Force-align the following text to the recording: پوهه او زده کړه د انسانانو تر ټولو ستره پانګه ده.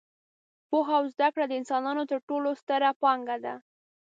پوهه 0.69 0.93
او 0.99 1.05
زده 1.13 1.27
کړه 1.33 1.45
د 1.47 1.53
انسانانو 1.59 2.03
تر 2.11 2.19
ټولو 2.27 2.49
ستره 2.61 2.89
پانګه 3.01 3.37
ده. 3.45 3.55